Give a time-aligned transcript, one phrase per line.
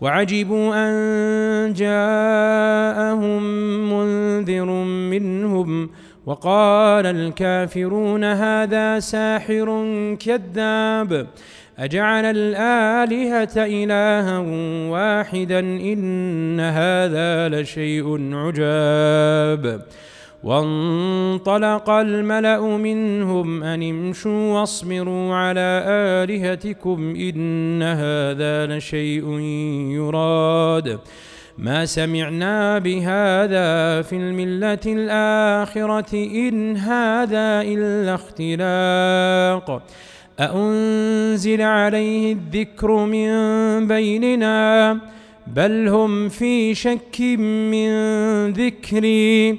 [0.00, 3.42] وعجبوا أن جاءهم
[3.92, 4.64] منذر
[5.10, 5.90] منهم
[6.26, 9.66] وقال الكافرون هذا ساحر
[10.20, 11.26] كذاب
[11.78, 14.38] أجعل الآلهة إلها
[14.90, 19.82] واحدا إن هذا لشيء عجاب
[20.44, 29.38] وانطلق الملأ منهم أن امشوا واصبروا على آلهتكم إن هذا لشيء
[29.90, 30.98] يراد.
[31.58, 39.82] ما سمعنا بهذا في الملة الآخرة إن هذا إلا اختلاق.
[40.40, 43.30] أأنزل عليه الذكر من
[43.88, 44.98] بيننا؟
[45.46, 47.90] بل هم في شك من
[48.52, 49.58] ذكري.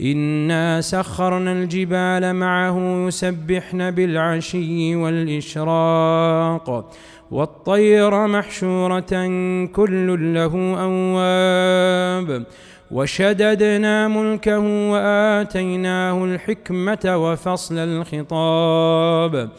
[0.00, 6.90] انا سخرنا الجبال معه يسبحن بالعشي والاشراق
[7.30, 9.26] والطير محشوره
[9.72, 12.46] كل له اواب
[12.90, 14.58] وشددنا ملكه
[14.90, 19.50] واتيناه الحكمه وفصل الخطاب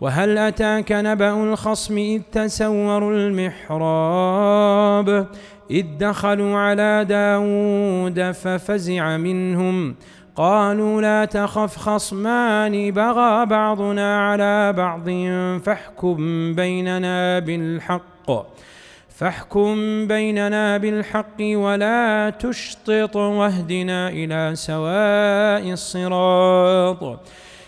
[0.00, 5.08] وهل اتاك نبا الخصم اذ تسوروا المحراب
[5.70, 9.94] إذ دخلوا على داود ففزع منهم.
[10.36, 15.08] قالوا لا تخف خصمان بغى بعضنا على بعض
[15.60, 18.30] فاحكم بيننا بالحق
[19.08, 27.20] فاحكم بيننا بالحق ولا تشطط واهدنا إلى سواء الصراط.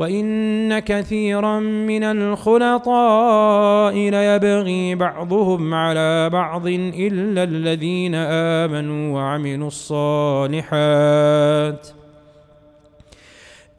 [0.00, 10.68] وإن كثيرا من الخلطاء ليبغي بعضهم على بعض إلا الذين آمنوا وعملوا الصالحات.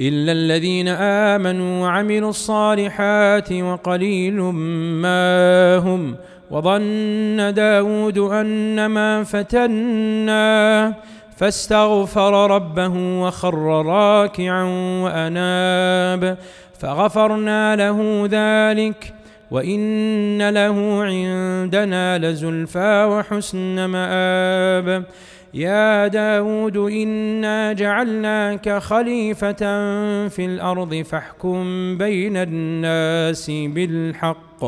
[0.01, 4.41] إلا الذين آمنوا وعملوا الصالحات وقليل
[5.01, 6.15] ما هم.
[6.51, 10.95] وظن داود أنما فتناه.
[11.37, 14.63] فاستغفر ربه وخر راكعا
[15.03, 16.37] وأناب
[16.79, 19.13] فغفرنا له ذلك
[19.51, 25.05] وإن له عندنا لزلفى وحسن مآب.
[25.53, 29.61] يا داود إنا جعلناك خليفة
[30.27, 34.63] في الأرض فاحكم بين الناس بالحق.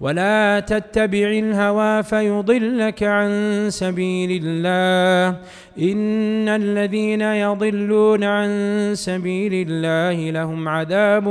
[0.00, 3.30] ولا تتبع الهوى فيضلك عن
[3.68, 5.38] سبيل الله.
[5.78, 8.50] إن الذين يضلون عن
[8.94, 11.26] سبيل الله لهم عذاب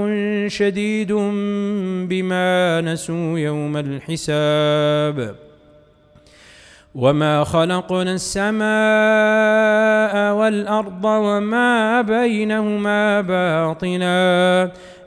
[0.47, 1.13] شديد
[2.09, 5.35] بما نسوا يوم الحساب.
[6.95, 8.63] وما خلقنا السماء
[10.35, 14.71] والأرض وما بينهما باطلا.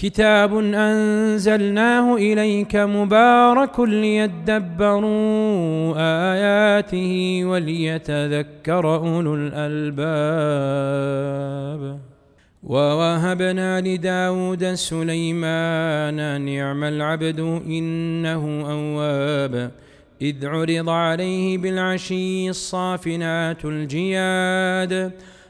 [0.00, 5.04] كتاب أنزلناه إليك مبارك ليدبروا
[6.32, 9.98] آياته وليتذكر أولو الألباب.
[12.62, 19.70] ووهبنا لداود سليمان نعم العبد إنه أواب.
[20.22, 25.12] إذ عرض عليه بالعشي الصافنات الجياد.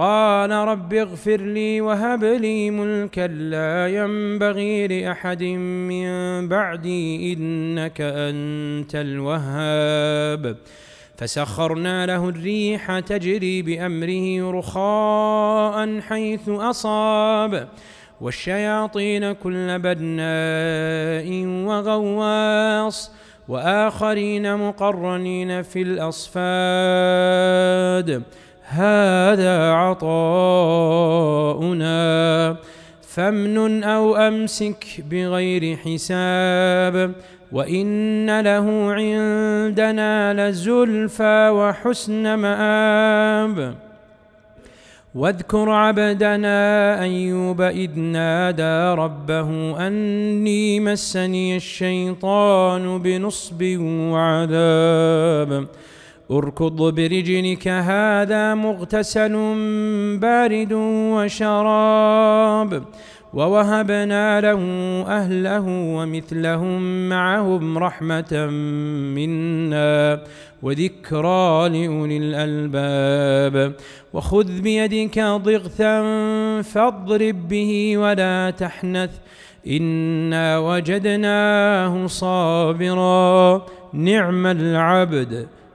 [0.00, 10.56] قال رب اغفر لي وهب لي ملكا لا ينبغي لأحد من بعدي إنك أنت الوهاب.
[11.16, 17.68] فسخرنا له الريح تجري بأمره رخاء حيث أصاب.
[18.20, 23.12] والشياطين كل بناء وغواص.
[23.48, 26.40] وآخرين مقرنين في الأصفاد.
[28.70, 30.46] هذا عطاؤنا
[33.02, 37.12] فامنن أو أمسك بغير حساب
[37.52, 43.74] وإن له عندنا لزلفى وحسن مآب.
[45.14, 53.62] واذكر عبدنا أيوب إذ نادى ربه أني مسني الشيطان بنصب
[54.12, 55.66] وعذاب.
[56.30, 59.34] اركض برجلك هذا مغتسل
[60.18, 60.72] بارد
[61.12, 62.82] وشراب.
[63.34, 64.60] ووهبنا له
[65.08, 68.46] أهله ومثلهم معهم رحمة
[69.16, 70.22] منا
[70.62, 73.74] وذكرى لأولي الألباب.
[74.12, 76.02] وخذ بيدك ضغثا
[76.62, 79.10] فاضرب به ولا تحنث
[79.66, 83.66] إنا وجدناه صابرا.
[83.92, 85.46] نعم العبد.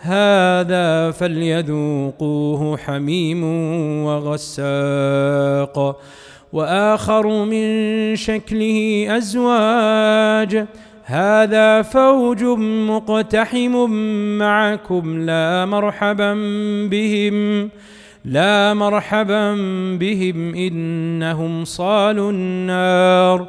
[0.00, 3.44] هذا فليذوقوه حميم
[4.04, 6.00] وغساق.
[6.52, 10.66] وآخر من شكله أزواج.
[11.04, 12.44] هذا فوج
[12.88, 13.90] مقتحم
[14.38, 16.34] معكم لا مرحبا
[16.90, 17.70] بهم.
[18.24, 19.54] لا مرحبا
[20.00, 23.48] بهم إنهم صالوا النار.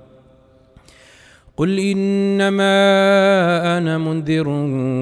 [1.61, 2.77] قل انما
[3.77, 4.47] أنا منذر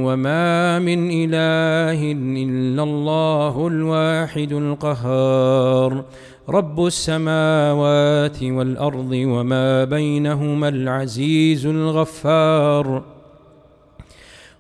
[0.06, 6.06] وما من اله الا الله الواحد القهار
[6.50, 13.04] رب السماوات والارض وما بينهما العزيز الغفار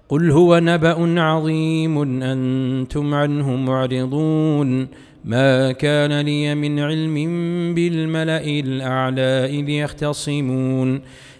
[0.09, 4.87] قل هو نبا عظيم أنتم عنه معرضون
[5.25, 7.15] ما كان لي من علم
[7.75, 11.01] بالملا الاعلى اذ يختصمون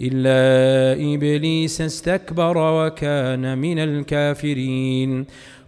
[0.00, 5.24] إلا إبليس استكبر وكان من الكافرين.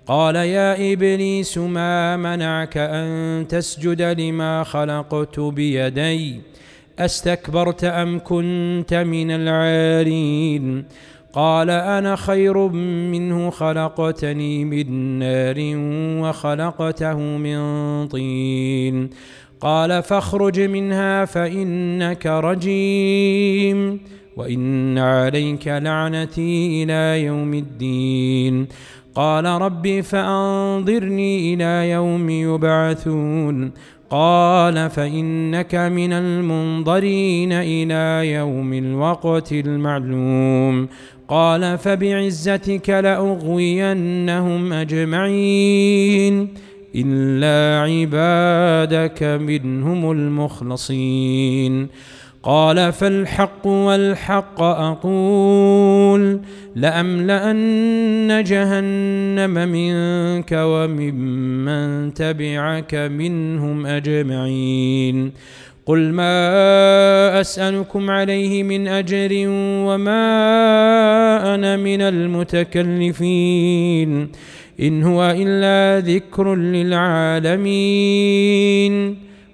[0.07, 6.41] قال يا إبليس ما منعك أن تسجد لما خلقت بيدي؟
[6.99, 10.85] أستكبرت أم كنت من العالين
[11.33, 12.69] قال أنا خير
[13.13, 15.57] منه خلقتني من نار
[16.29, 17.59] وخلقته من
[18.09, 19.11] طين.
[19.61, 24.01] قال فاخرج منها فإنك رجيم.
[24.37, 28.67] وان عليك لعنتي إلى يوم الدين.
[29.15, 33.71] قال ربي فانظرني إلى يوم يبعثون.
[34.11, 40.89] قال فانك من المنظرين إلى يوم الوقت المعلوم.
[41.29, 46.49] قال فبعزتك لاغوينهم اجمعين.
[46.95, 51.89] الا عبادك منهم المخلصين.
[52.43, 56.41] قال فالحق والحق أقول
[56.77, 65.33] لأملأن جهنم منك وممن تبعك منهم أجمعين
[65.87, 69.31] قل ما أسألكم عليه من أجر
[69.87, 70.25] وما
[71.55, 73.29] أنا من المتكلفين
[74.81, 77.71] إن هو إلا ذكر للعالمين